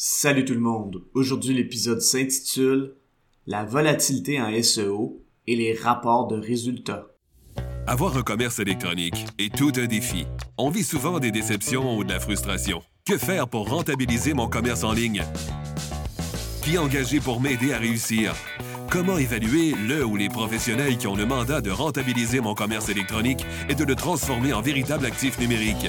[0.00, 1.02] Salut tout le monde.
[1.12, 2.94] Aujourd'hui, l'épisode s'intitule
[3.48, 7.08] La volatilité en SEO et les rapports de résultats.
[7.84, 10.28] Avoir un commerce électronique est tout un défi.
[10.56, 12.80] On vit souvent des déceptions ou de la frustration.
[13.04, 15.24] Que faire pour rentabiliser mon commerce en ligne?
[16.62, 18.36] Qui engager pour m'aider à réussir?
[18.92, 23.44] Comment évaluer le ou les professionnels qui ont le mandat de rentabiliser mon commerce électronique
[23.68, 25.88] et de le transformer en véritable actif numérique?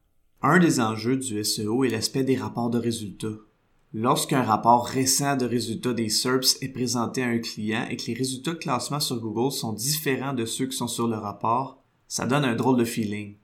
[0.43, 3.37] Un des enjeux du SEO est l'aspect des rapports de résultats.
[3.93, 8.15] Lorsqu'un rapport récent de résultats des SERPs est présenté à un client et que les
[8.15, 12.25] résultats de classement sur Google sont différents de ceux qui sont sur le rapport, ça
[12.25, 13.35] donne un drôle de feeling.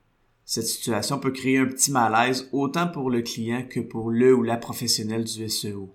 [0.44, 4.42] Cette situation peut créer un petit malaise autant pour le client que pour le ou
[4.42, 5.94] la professionnelle du SEO.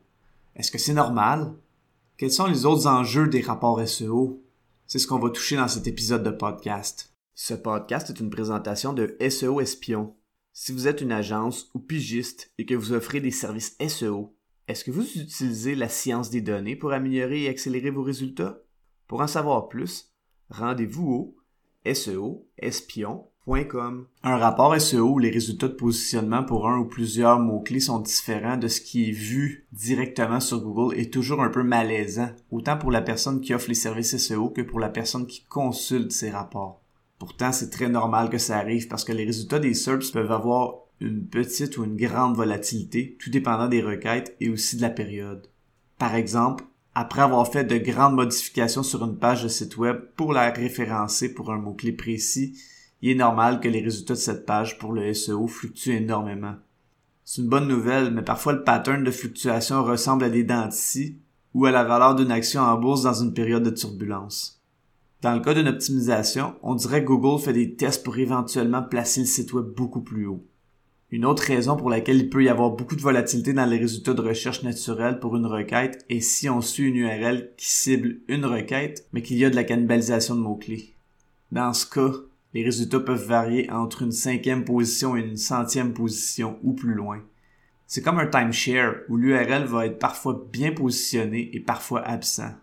[0.54, 1.52] Est-ce que c'est normal?
[2.16, 4.40] Quels sont les autres enjeux des rapports SEO?
[4.86, 7.12] C'est ce qu'on va toucher dans cet épisode de podcast.
[7.34, 10.14] Ce podcast est une présentation de SEO Espion,
[10.52, 14.36] si vous êtes une agence ou pigiste et que vous offrez des services SEO,
[14.68, 18.58] est-ce que vous utilisez la science des données pour améliorer et accélérer vos résultats?
[19.08, 20.12] Pour en savoir plus,
[20.50, 21.36] rendez-vous au
[21.92, 24.06] SEOespion.com.
[24.22, 28.56] Un rapport SEO où les résultats de positionnement pour un ou plusieurs mots-clés sont différents
[28.56, 32.92] de ce qui est vu directement sur Google est toujours un peu malaisant, autant pour
[32.92, 36.81] la personne qui offre les services SEO que pour la personne qui consulte ces rapports.
[37.22, 40.78] Pourtant, c'est très normal que ça arrive parce que les résultats des SERPs peuvent avoir
[40.98, 45.46] une petite ou une grande volatilité, tout dépendant des requêtes et aussi de la période.
[45.98, 46.64] Par exemple,
[46.96, 51.32] après avoir fait de grandes modifications sur une page de site web pour la référencer
[51.32, 52.58] pour un mot-clé précis,
[53.02, 56.56] il est normal que les résultats de cette page pour le SEO fluctuent énormément.
[57.24, 60.70] C'est une bonne nouvelle, mais parfois le pattern de fluctuation ressemble à des dents
[61.54, 64.61] ou à la valeur d'une action en bourse dans une période de turbulence.
[65.22, 69.20] Dans le cas d'une optimisation, on dirait que Google fait des tests pour éventuellement placer
[69.20, 70.44] le site web beaucoup plus haut.
[71.12, 74.14] Une autre raison pour laquelle il peut y avoir beaucoup de volatilité dans les résultats
[74.14, 78.44] de recherche naturelle pour une requête est si on suit une URL qui cible une
[78.44, 80.96] requête, mais qu'il y a de la cannibalisation de mots-clés.
[81.52, 82.16] Dans ce cas,
[82.52, 87.20] les résultats peuvent varier entre une cinquième position et une centième position ou plus loin.
[87.86, 92.54] C'est comme un timeshare où l'URL va être parfois bien positionné et parfois absent.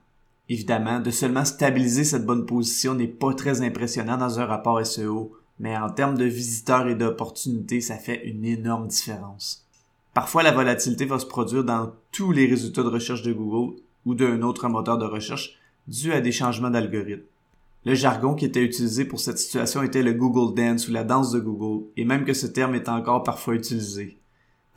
[0.50, 5.32] Évidemment, de seulement stabiliser cette bonne position n'est pas très impressionnant dans un rapport SEO,
[5.60, 9.68] mais en termes de visiteurs et d'opportunités, ça fait une énorme différence.
[10.16, 14.16] Parfois, la volatilité va se produire dans tous les résultats de recherche de Google ou
[14.16, 17.22] d'un autre moteur de recherche dû à des changements d'algorithme.
[17.86, 21.32] Le jargon qui était utilisé pour cette situation était le Google Dance ou la danse
[21.32, 24.18] de Google, et même que ce terme est encore parfois utilisé.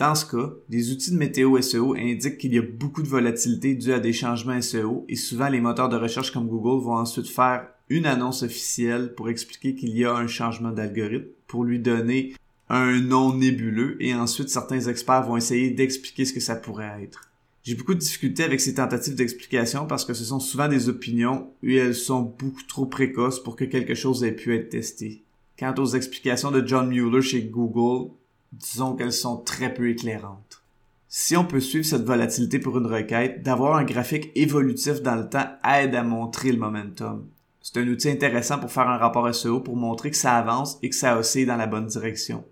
[0.03, 3.77] Dans ce cas, des outils de météo SEO indiquent qu'il y a beaucoup de volatilité
[3.77, 7.29] due à des changements SEO et souvent les moteurs de recherche comme Google vont ensuite
[7.29, 12.35] faire une annonce officielle pour expliquer qu'il y a un changement d'algorithme, pour lui donner
[12.69, 17.31] un nom nébuleux et ensuite certains experts vont essayer d'expliquer ce que ça pourrait être.
[17.63, 21.53] J'ai beaucoup de difficultés avec ces tentatives d'explication parce que ce sont souvent des opinions
[21.63, 25.23] et elles sont beaucoup trop précoces pour que quelque chose ait pu être testé.
[25.57, 28.11] Quant aux explications de John Mueller chez Google,
[28.53, 30.63] disons qu'elles sont très peu éclairantes.
[31.09, 35.29] Si on peut suivre cette volatilité pour une requête, d'avoir un graphique évolutif dans le
[35.29, 37.27] temps aide à montrer le momentum.
[37.61, 40.89] C'est un outil intéressant pour faire un rapport SEO pour montrer que ça avance et
[40.89, 42.45] que ça oscille dans la bonne direction.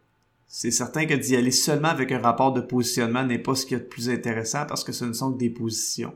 [0.46, 3.74] C'est certain que d'y aller seulement avec un rapport de positionnement n'est pas ce qui
[3.74, 6.14] est le plus intéressant parce que ce ne sont que des positions.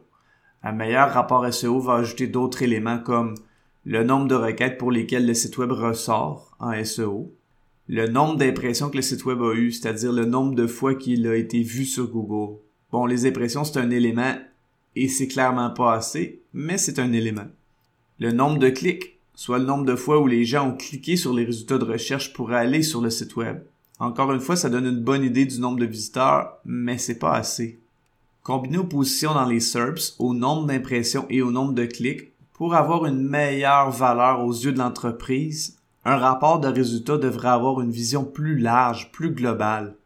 [0.63, 3.35] Un meilleur rapport SEO va ajouter d'autres éléments comme
[3.85, 7.33] le nombre de requêtes pour lesquelles le site web ressort en SEO,
[7.89, 11.27] le nombre d'impressions que le site web a eu, c'est-à-dire le nombre de fois qu'il
[11.27, 12.59] a été vu sur Google.
[12.91, 14.35] Bon, les impressions, c'est un élément
[14.97, 17.47] et c'est clairement pas assez, mais c'est un élément.
[18.19, 21.35] Le nombre de clics, soit le nombre de fois où les gens ont cliqué sur
[21.35, 23.59] les résultats de recherche pour aller sur le site web.
[23.99, 27.35] Encore une fois, ça donne une bonne idée du nombre de visiteurs, mais c'est pas
[27.35, 27.81] assez.
[28.43, 32.75] Combiner aux positions dans les SERPs, au nombre d'impressions et au nombre de clics, pour
[32.75, 37.91] avoir une meilleure valeur aux yeux de l'entreprise, un rapport de résultats devrait avoir une
[37.91, 39.97] vision plus large, plus globale.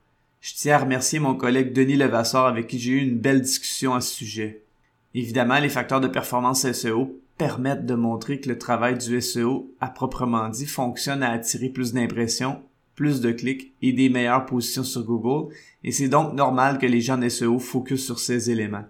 [0.41, 3.95] Je tiens à remercier mon collègue Denis Levasseur avec qui j'ai eu une belle discussion
[3.95, 4.63] à ce sujet.
[5.15, 9.89] Évidemment, les facteurs de performance SEO permettent de montrer que le travail du SEO à
[9.89, 12.63] proprement dit fonctionne à attirer plus d'impressions,
[12.95, 15.53] plus de clics et des meilleures positions sur Google,
[15.83, 18.85] et c'est donc normal que les gens de SEO focusent sur ces éléments.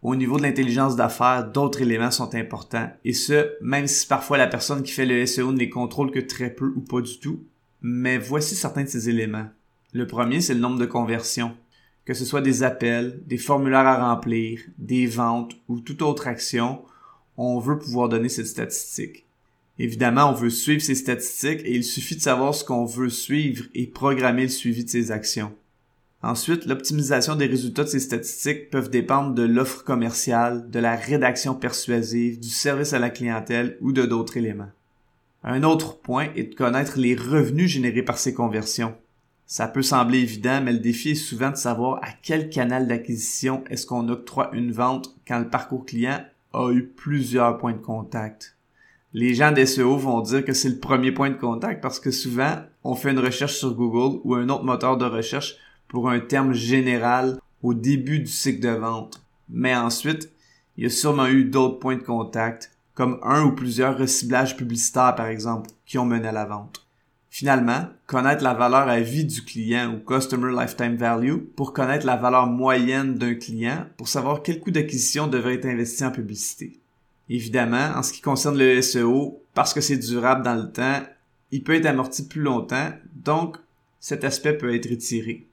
[0.00, 4.46] Au niveau de l'intelligence d'affaires, d'autres éléments sont importants, et ce, même si parfois la
[4.46, 7.44] personne qui fait le SEO ne les contrôle que très peu ou pas du tout.
[7.82, 9.48] Mais voici certains de ces éléments.
[9.92, 11.56] Le premier, c'est le nombre de conversions.
[12.04, 16.82] Que ce soit des appels, des formulaires à remplir, des ventes ou toute autre action,
[17.36, 19.26] on veut pouvoir donner cette statistique.
[19.80, 23.64] Évidemment, on veut suivre ces statistiques et il suffit de savoir ce qu'on veut suivre
[23.74, 25.52] et programmer le suivi de ces actions.
[26.22, 31.54] Ensuite, l'optimisation des résultats de ces statistiques peuvent dépendre de l'offre commerciale, de la rédaction
[31.54, 34.70] persuasive, du service à la clientèle ou de d'autres éléments.
[35.44, 38.96] Un autre point est de connaître les revenus générés par ces conversions.
[39.46, 43.62] Ça peut sembler évident, mais le défi est souvent de savoir à quel canal d'acquisition
[43.70, 46.20] est-ce qu'on octroie une vente quand le parcours client
[46.52, 48.56] a eu plusieurs points de contact.
[49.14, 52.56] Les gens d'SEO vont dire que c'est le premier point de contact parce que souvent,
[52.84, 55.56] on fait une recherche sur Google ou un autre moteur de recherche
[55.88, 59.22] pour un terme général au début du cycle de vente.
[59.48, 60.30] Mais ensuite,
[60.76, 65.14] il y a sûrement eu d'autres points de contact, comme un ou plusieurs reciblages publicitaires
[65.16, 66.86] par exemple, qui ont mené à la vente.
[67.30, 72.16] Finalement, connaître la valeur à vie du client ou Customer Lifetime Value pour connaître la
[72.16, 76.80] valeur moyenne d'un client pour savoir quel coût d'acquisition devrait être investi en publicité.
[77.28, 81.02] Évidemment, en ce qui concerne le SEO, parce que c'est durable dans le temps,
[81.50, 83.58] il peut être amorti plus longtemps, donc
[84.00, 85.47] cet aspect peut être étiré.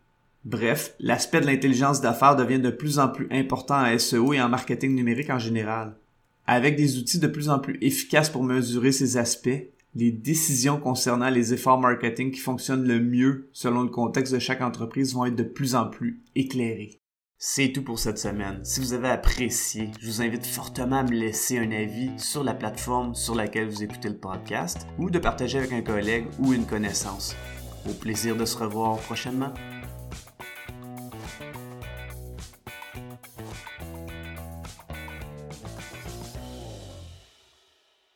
[0.46, 4.48] Bref, l'aspect de l'intelligence d'affaires devient de plus en plus important en SEO et en
[4.48, 5.98] marketing numérique en général.
[6.46, 11.30] Avec des outils de plus en plus efficaces pour mesurer ces aspects, les décisions concernant
[11.30, 15.36] les efforts marketing qui fonctionnent le mieux selon le contexte de chaque entreprise vont être
[15.36, 17.00] de plus en plus éclairées.
[17.40, 18.60] C'est tout pour cette semaine.
[18.64, 22.54] Si vous avez apprécié, je vous invite fortement à me laisser un avis sur la
[22.54, 26.68] plateforme sur laquelle vous écoutez le podcast ou de partager avec un collègue ou une
[26.68, 27.36] connaissance.
[27.90, 29.54] Au plaisir de se revoir prochainement.